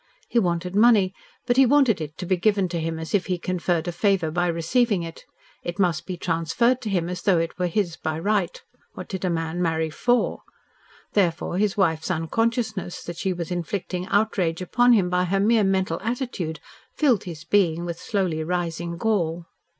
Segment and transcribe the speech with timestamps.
[0.27, 1.13] He wanted money,
[1.45, 4.31] but he wanted it to be given to him as if he conferred a favour
[4.31, 5.25] by receiving it.
[5.61, 8.59] It must be transferred to him as though it were his by right.
[8.95, 10.41] What did a man marry for?
[11.13, 16.01] Therefore his wife's unconsciousness that she was inflicting outrage upon him by her mere mental
[16.01, 16.59] attitude
[16.95, 19.45] filled his being with slowly rising gall.